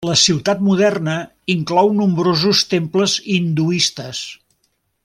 [0.09, 1.17] La ciutat moderna
[1.55, 4.25] inclou nombrosos temples hinduistes.